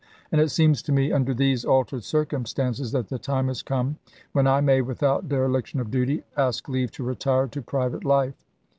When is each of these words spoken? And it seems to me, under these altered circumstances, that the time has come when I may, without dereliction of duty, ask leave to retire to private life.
And 0.31 0.41
it 0.41 0.49
seems 0.49 0.81
to 0.81 0.91
me, 0.91 1.11
under 1.11 1.31
these 1.31 1.63
altered 1.63 2.03
circumstances, 2.03 2.91
that 2.91 3.09
the 3.09 3.19
time 3.19 3.49
has 3.49 3.61
come 3.61 3.97
when 4.31 4.47
I 4.47 4.59
may, 4.59 4.81
without 4.81 5.29
dereliction 5.29 5.79
of 5.79 5.91
duty, 5.91 6.23
ask 6.35 6.67
leave 6.67 6.89
to 6.93 7.03
retire 7.03 7.45
to 7.49 7.61
private 7.61 8.03
life. 8.03 8.43